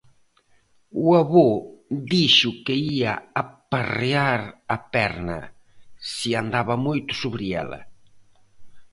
[1.05, 1.49] O avó
[2.11, 3.13] dixo que ía
[3.43, 4.41] aparrear
[4.75, 5.39] a perna
[6.13, 7.81] se andaba moito sobre ela.